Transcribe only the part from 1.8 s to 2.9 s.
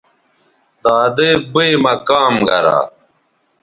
مہ کام گرا